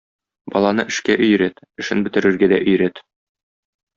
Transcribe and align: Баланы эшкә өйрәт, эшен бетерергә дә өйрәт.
Баланы 0.53 0.85
эшкә 0.93 1.17
өйрәт, 1.27 1.61
эшен 1.83 2.01
бетерергә 2.07 2.51
дә 2.55 2.61
өйрәт. 2.71 3.03